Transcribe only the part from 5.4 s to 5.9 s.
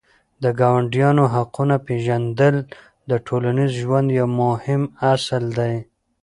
دی.